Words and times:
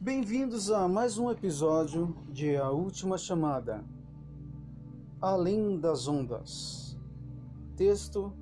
Bem-vindos 0.00 0.70
a 0.70 0.86
mais 0.86 1.18
um 1.18 1.28
episódio 1.28 2.16
de 2.30 2.54
A 2.56 2.70
Última 2.70 3.18
Chamada 3.18 3.84
Além 5.20 5.76
das 5.76 6.06
Ondas. 6.06 6.96
Texto 7.74 8.32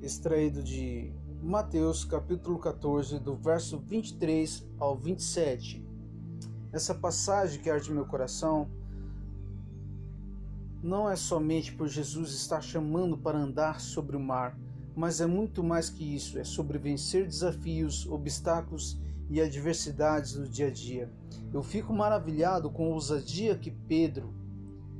extraído 0.00 0.62
de 0.62 1.12
Mateus 1.42 2.06
capítulo 2.06 2.58
14, 2.58 3.18
do 3.18 3.36
verso 3.36 3.78
23 3.78 4.66
ao 4.78 4.96
27. 4.96 5.86
Essa 6.72 6.94
passagem 6.94 7.60
que 7.60 7.68
arde 7.68 7.92
meu 7.92 8.06
coração 8.06 8.66
não 10.82 11.08
é 11.08 11.16
somente 11.16 11.70
por 11.74 11.86
Jesus 11.86 12.30
estar 12.30 12.62
chamando 12.62 13.18
para 13.18 13.38
andar 13.38 13.78
sobre 13.78 14.16
o 14.16 14.20
mar, 14.20 14.58
mas 14.96 15.20
é 15.20 15.26
muito 15.26 15.62
mais 15.62 15.90
que 15.90 16.14
isso, 16.14 16.38
é 16.38 16.44
sobre 16.44 16.78
vencer 16.78 17.26
desafios, 17.26 18.06
obstáculos 18.06 18.98
e 19.14 19.15
adversidades 19.40 20.34
do 20.34 20.48
dia 20.48 20.68
a 20.68 20.70
dia. 20.70 21.10
Eu 21.52 21.62
fico 21.62 21.92
maravilhado 21.92 22.70
com 22.70 22.86
a 22.86 22.94
ousadia 22.94 23.56
que 23.56 23.70
Pedro, 23.70 24.32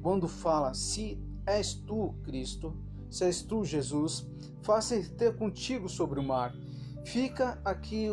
quando 0.03 0.29
fala: 0.29 0.75
Se 0.75 1.19
és 1.47 1.75
tu, 1.75 2.15
Cristo, 2.25 2.77
se 3.11 3.25
és 3.25 3.43
tu, 3.43 3.65
Jesus, 3.65 4.27
faça 4.63 5.01
ter 5.17 5.37
contigo 5.37 5.89
sobre 5.89 6.19
o 6.19 6.23
mar. 6.23 6.55
Fica 7.05 7.61
aqui 7.65 8.09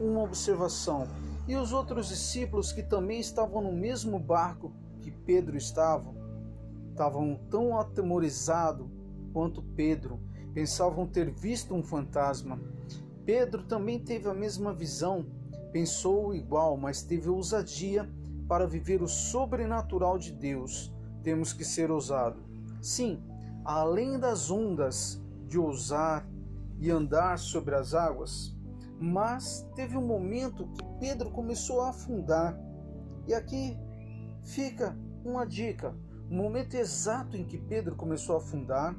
uma 0.00 0.22
observação. 0.22 1.06
E 1.46 1.56
os 1.56 1.72
outros 1.72 2.08
discípulos 2.08 2.72
que 2.72 2.82
também 2.82 3.20
estavam 3.20 3.62
no 3.62 3.72
mesmo 3.72 4.18
barco 4.18 4.72
que 5.00 5.10
Pedro 5.10 5.56
estava, 5.56 6.14
estavam 6.90 7.38
tão 7.50 7.78
atemorizados 7.78 8.86
quanto 9.32 9.62
Pedro, 9.62 10.20
pensavam 10.52 11.06
ter 11.06 11.30
visto 11.30 11.74
um 11.74 11.82
fantasma. 11.82 12.60
Pedro 13.24 13.62
também 13.62 13.98
teve 13.98 14.28
a 14.28 14.34
mesma 14.34 14.72
visão 14.72 15.26
Pensou 15.72 16.34
igual, 16.34 16.76
mas 16.76 17.02
teve 17.02 17.28
ousadia 17.28 18.08
para 18.48 18.66
viver 18.66 19.02
o 19.02 19.08
sobrenatural 19.08 20.18
de 20.18 20.32
Deus. 20.32 20.92
Temos 21.22 21.52
que 21.52 21.64
ser 21.64 21.90
ousado. 21.90 22.42
Sim, 22.80 23.22
além 23.64 24.18
das 24.18 24.50
ondas 24.50 25.22
de 25.46 25.58
ousar 25.58 26.26
e 26.78 26.90
andar 26.90 27.38
sobre 27.38 27.74
as 27.74 27.92
águas, 27.92 28.56
mas 29.00 29.68
teve 29.74 29.96
um 29.96 30.06
momento 30.06 30.66
que 30.68 30.84
Pedro 30.98 31.30
começou 31.30 31.82
a 31.82 31.90
afundar. 31.90 32.58
E 33.26 33.34
aqui 33.34 33.76
fica 34.42 34.96
uma 35.24 35.44
dica: 35.44 35.94
o 36.30 36.34
momento 36.34 36.74
exato 36.74 37.36
em 37.36 37.44
que 37.44 37.58
Pedro 37.58 37.94
começou 37.94 38.36
a 38.36 38.38
afundar, 38.38 38.96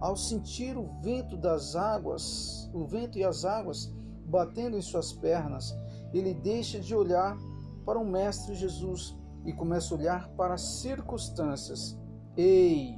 ao 0.00 0.16
sentir 0.16 0.76
o 0.76 0.88
vento 1.00 1.36
das 1.36 1.76
águas, 1.76 2.68
o 2.72 2.84
vento 2.84 3.18
e 3.18 3.24
as 3.24 3.44
águas 3.44 3.92
batendo 4.26 4.76
em 4.76 4.82
suas 4.82 5.12
pernas, 5.12 5.74
ele 6.18 6.34
deixa 6.34 6.80
de 6.80 6.94
olhar 6.94 7.36
para 7.84 7.98
o 7.98 8.04
Mestre 8.04 8.54
Jesus 8.54 9.16
e 9.44 9.52
começa 9.52 9.94
a 9.94 9.98
olhar 9.98 10.28
para 10.30 10.54
as 10.54 10.80
circunstâncias. 10.80 11.98
Ei, 12.36 12.94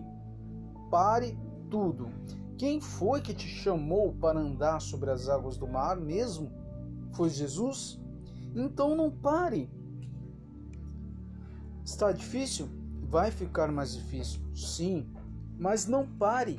pare 0.90 1.38
tudo. 1.70 2.10
Quem 2.56 2.80
foi 2.80 3.20
que 3.20 3.34
te 3.34 3.46
chamou 3.46 4.12
para 4.14 4.38
andar 4.38 4.80
sobre 4.80 5.10
as 5.10 5.28
águas 5.28 5.56
do 5.56 5.66
mar 5.66 5.96
mesmo? 5.96 6.52
Foi 7.12 7.28
Jesus? 7.28 8.00
Então 8.54 8.94
não 8.94 9.10
pare. 9.10 9.70
Está 11.84 12.12
difícil? 12.12 12.68
Vai 13.02 13.30
ficar 13.30 13.70
mais 13.70 13.94
difícil, 13.94 14.40
sim, 14.54 15.06
mas 15.58 15.86
não 15.86 16.06
pare. 16.06 16.58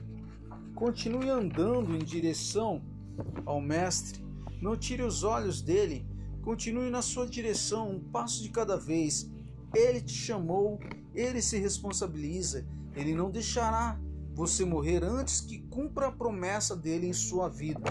Continue 0.75 1.30
andando 1.30 1.95
em 1.95 2.00
direção 2.00 2.81
ao 3.45 3.59
Mestre. 3.59 4.23
Não 4.62 4.78
tire 4.78 5.03
os 5.03 5.23
olhos 5.23 5.62
dele 5.62 6.08
Continue 6.45 6.91
na 6.91 7.01
sua 7.01 7.25
direção, 7.25 7.89
um 7.89 7.99
passo 7.99 8.43
de 8.43 8.49
cada 8.49 8.77
vez. 8.77 9.27
Ele 9.73 9.99
te 9.99 10.13
chamou, 10.13 10.79
ele 11.11 11.41
se 11.41 11.57
responsabiliza, 11.57 12.63
ele 12.95 13.16
não 13.16 13.31
deixará 13.31 14.00
você 14.35 14.63
morrer 14.63 15.03
antes 15.03 15.41
que 15.41 15.57
cumpra 15.63 16.09
a 16.09 16.11
promessa 16.11 16.75
dele 16.75 17.07
em 17.07 17.13
sua 17.13 17.50
vida. 17.50 17.81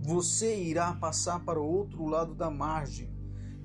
Você 0.00 0.56
irá 0.62 0.92
passar 0.94 1.44
para 1.44 1.60
o 1.60 1.66
outro 1.66 2.06
lado 2.06 2.36
da 2.36 2.48
margem. 2.48 3.10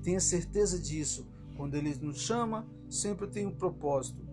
Tenha 0.02 0.18
certeza 0.18 0.76
disso. 0.76 1.28
Quando 1.56 1.76
ele 1.76 1.94
nos 2.02 2.22
chama, 2.22 2.66
sempre 2.88 3.28
tem 3.28 3.46
um 3.46 3.54
propósito. 3.54 4.26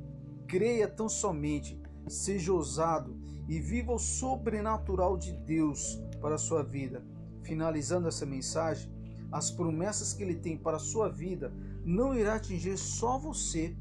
Creia 0.47 0.87
tão 0.87 1.07
somente, 1.07 1.79
seja 2.07 2.51
ousado 2.51 3.15
e 3.47 3.59
viva 3.59 3.93
o 3.93 3.99
sobrenatural 3.99 5.15
de 5.15 5.33
Deus 5.33 6.01
para 6.19 6.35
a 6.35 6.39
sua 6.39 6.63
vida. 6.63 7.05
Finalizando 7.43 8.07
essa 8.07 8.25
mensagem, 8.25 8.96
as 9.31 9.51
promessas 9.51 10.13
que 10.13 10.23
ele 10.23 10.35
tem 10.35 10.57
para 10.57 10.77
a 10.77 10.79
sua 10.79 11.09
vida 11.09 11.53
não 11.83 12.15
irá 12.15 12.35
atingir 12.35 12.77
só 12.77 13.17
você, 13.17 13.75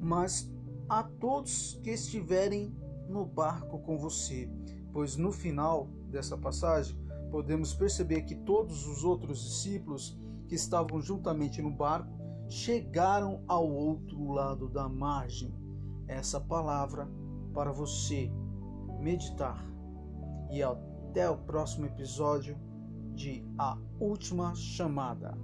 mas 0.00 0.50
a 0.88 1.02
todos 1.02 1.78
que 1.82 1.90
estiverem 1.90 2.74
no 3.08 3.24
barco 3.24 3.78
com 3.80 3.98
você, 3.98 4.48
pois 4.92 5.16
no 5.16 5.32
final 5.32 5.88
dessa 6.10 6.36
passagem 6.36 6.96
podemos 7.30 7.72
perceber 7.74 8.22
que 8.22 8.34
todos 8.34 8.86
os 8.86 9.04
outros 9.04 9.42
discípulos 9.42 10.18
que 10.48 10.54
estavam 10.54 11.00
juntamente 11.00 11.62
no 11.62 11.70
barco 11.70 12.10
chegaram 12.48 13.44
ao 13.46 13.70
outro 13.70 14.32
lado 14.32 14.68
da 14.68 14.88
margem. 14.88 15.54
Essa 16.08 16.40
palavra 16.40 17.08
para 17.54 17.70
você 17.70 18.30
meditar. 18.98 19.64
E 20.50 20.60
até 20.60 21.30
o 21.30 21.38
próximo 21.38 21.86
episódio 21.86 22.58
de 23.14 23.44
A 23.58 23.76
Última 23.98 24.54
Chamada. 24.54 25.36